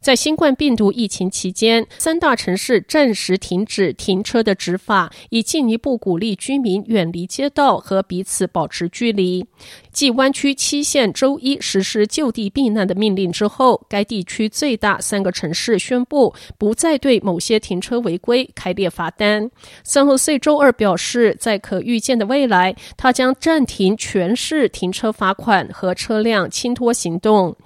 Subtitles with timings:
[0.00, 9.44] 在新冠病毒疫情期间，三大城市暂时停止停车的执法，以进一步鼓励居民远离街道和彼此保持距离。
[9.92, 19.50] 继湾区七县周一实施就地避难的命令之后，该地区最大三个城市宣布不再对某些停车违规开列罚单。
[19.82, 27.56] 三后岁周二表示，在可预见的未来，他将暂停全市停车罚款和车辆清拖行动。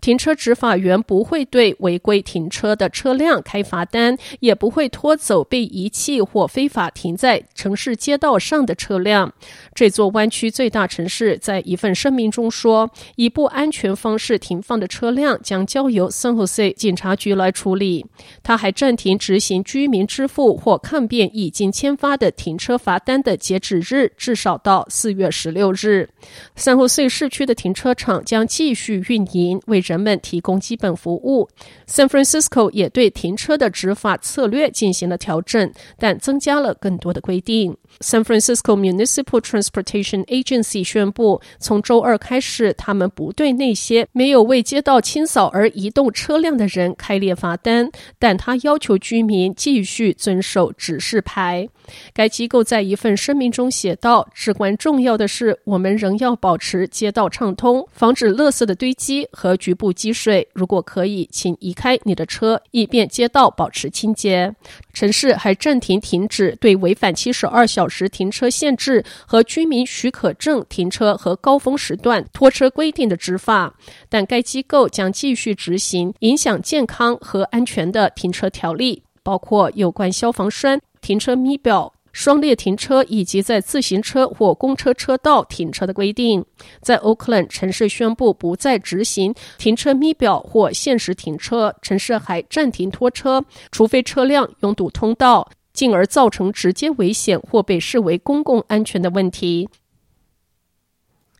[0.00, 9.32] 停车执法员不会对违规停车的车辆开罚单，也不会拖走被遗弃或非法停在城市街道上的车辆。
[9.74, 18.06] 这座湾区最大城市在一份声明中说，以不安全方式停放的车辆将交由 San Jose 警察局来处理。
[18.42, 26.08] 他还暂停执行居民支付或抗辩已经签发的停车罚单的截止日，至少到四月十六日。
[26.56, 31.48] San Jose 市区的停车场将继续运营，为人们提供基本服务。
[31.86, 37.76] San Francisco 也对停车的执法策略进行了调整，但增加了更多的规定。
[38.02, 51.68] San Francisco Municipal Transportation Agency 宣布，从周二开始，他们不对那些没有为街道清扫而移动车辆的人开列罚单，但他要求居民继续遵守指示牌。
[52.12, 60.46] 该机构在一份声明中写道：“至关重要的是，我们仍要保持街道畅通，防止垃圾的堆积和局部积水。
[60.52, 64.54] 如果可以，请移开你的车，以便街道保持清洁。”
[64.92, 73.74] 城市还暂停停止对违反七十二小时停车限制和居民许可证停车和高峰时段拖车规定的执法，
[74.08, 86.44] 但该机构将继续执行影响健康和安全的停车条例，包括有关消防栓、停车咪表、双列停车以及在自行车或公车车道停车的规定。
[86.80, 99.68] 在 Oakland，城市宣布不再执行停车咪表或限时停车，城市还暂停拖车，除非车辆拥堵通道，进而造成直接危险或被视为公共安全的问题。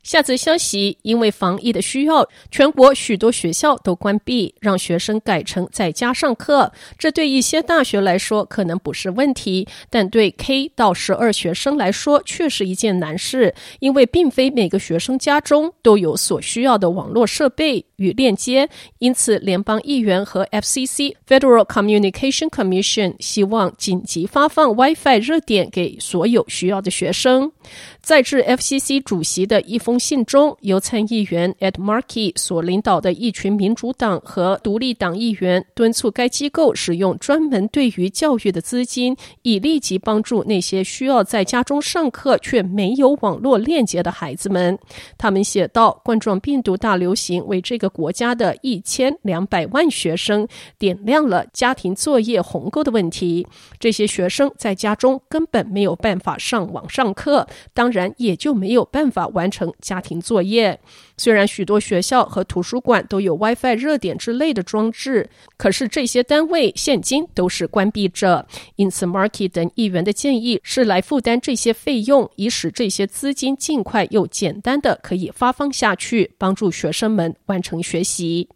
[0.03, 6.73] 下则消息，因为防疫的需要，全国许多学校都关闭，让学生改成在家上课。
[6.99, 18.69] 这对一些大学来说可能不是问题，但对 K 到十二学生来说却是一件难事，因为并非每个学生家中都有所需要的网络设备与链接。
[18.99, 27.53] 因此，联邦议员和 FCC Federal Communication Commission 希望紧急发放 WiFi 热点给所有需要的学生。
[28.01, 44.79] 在致 FCC 主席的一封信中，由参议员 Ed Markey 所领导的一群民主党和独立党议员敦促该机构使用专门对于教育的资金，以立即帮助那些需要在家中上课却没有网络链接的孩子们。
[45.17, 50.47] 他们写道：“冠状病毒大流行为这个国家的一千两百万学生
[50.79, 53.47] 点亮了家庭作业鸿沟的问题。
[53.79, 60.81] 这些学生在家中根本没有办法上网上课。”当然也就没有办法完成家庭作业。
[61.19, 65.29] 虽然许多学校和图书馆都有 WiFi 热点之类的装置，
[65.59, 68.47] 可是这些单位现今都是关闭着。
[68.77, 78.49] 因此，Marky 等议员的建议是来负担这些费用，以使这些资金尽快又简单的可以发放下去，帮助学生们完成学习。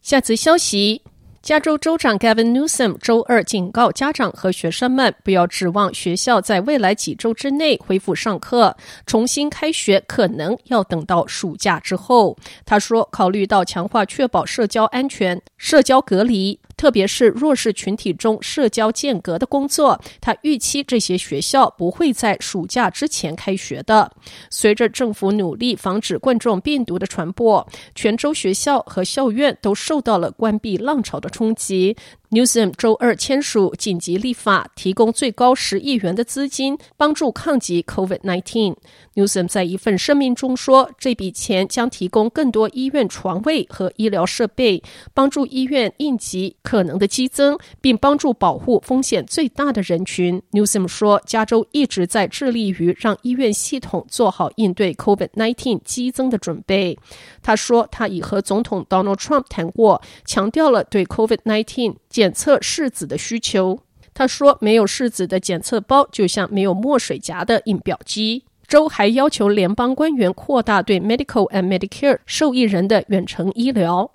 [0.00, 1.02] 下则消息。
[1.42, 8.76] 加州州长 Gavin Newsom 周二警告家长和学生们，不要指望学校在未来几周之内恢复上课。
[9.06, 12.38] 重新开学可能要等到暑假之后。
[12.64, 16.60] 他说，考虑到强化确保社交安全、社交隔离。
[16.82, 24.10] 特别是弱势群体中社交间隔的工作，他预期这些学校不会在暑假之前开学的。
[24.50, 27.64] 随着政府努力防止冠状病毒的传播，
[27.94, 31.96] 泉州学校和校院都受到了关闭浪潮的冲击。
[32.32, 38.74] Newsom 周二签署紧急立法，提供最高十亿元的资金，帮助抗击 COVID-19。
[39.16, 44.82] Newsom 在一份声明中说，这笔钱将提供更多医院床位和医疗设备，
[45.12, 50.40] 帮助医院应急可能的激增，并帮助保护风险最大的人群。
[50.52, 56.98] Newsom 说，加州一直在致力于让医院系统做好应对 COVID-19 激增的准备。
[57.42, 63.82] 他说，他已和总统 Donald Trump 谈过，强调了对 COVID-19 检测试纸的需求。
[64.14, 68.44] 他说，没有试纸的检测包就像没有墨水夹的印表机。
[68.68, 74.12] 州还要求联邦官员扩大对 Medical and Medicare 受益人的远程医疗。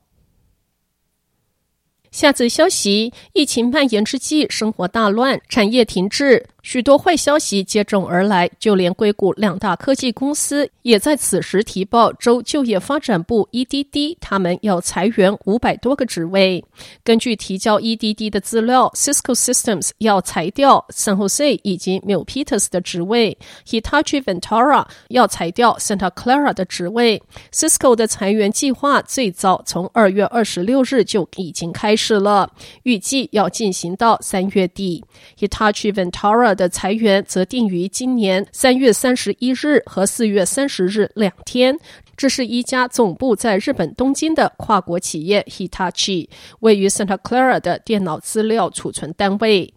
[2.11, 6.47] 下则消息：疫情蔓延之际，生活大乱，产业停滞。
[6.67, 16.61] 许多坏消息接踵而来，就连硅谷两大科技公司也在此时提报州就业发展部 （EDD） 他们要裁员五百多个职位。
[17.05, 27.23] 根据提交 EDD 的资料，Cisco Systems 要裁掉 San Jose 以及 Milpitas 的职位，Hitachi Vantara 要裁掉 Santa Clara 的职位。
[27.53, 32.51] Cisco 的裁员计划最早从二月二十六日就已经开始了，
[32.83, 35.05] 预计要进行到三月底。
[35.39, 41.77] Hitachi Vantara 的裁员则定于今年三月三十一日和四月三十日两天。
[42.17, 46.27] 这是一家总部在日本东京的跨国企业 Hitachi，
[46.61, 49.71] 位于 Santa Clara 的电脑资料储存单位。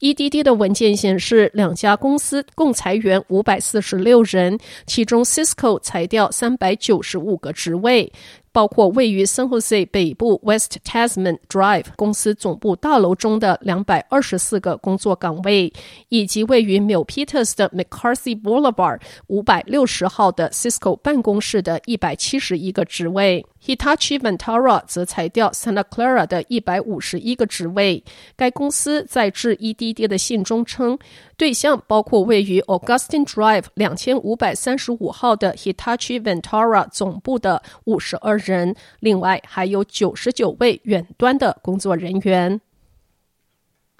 [0.00, 8.12] EDD 的文件显示，两家公司共裁员五百四十六人，其中 Cisco 裁掉三百九十五个职位。
[8.54, 15.72] 包括位于 San Jose 北部 West Tasman Drive 公司总部大楼中的两百二十四个工作岗位，
[16.08, 23.44] 以及位于 m i l p e t e r s 的 McCarthy Boulevard 五百六十号的 Cisco 办公室的一百七十一个职位。
[23.66, 28.04] Hitachi Ventara 则裁掉 Santa Clara 的一百五十一个职位。
[28.36, 30.98] 该公司在致 EDD 的信中称，
[31.36, 42.60] 对象包括位于 Augustine Drive 两千五百三十五号的 Hitachi Ventara 总部的五十二人，另外还有九十九位远端的工作人员。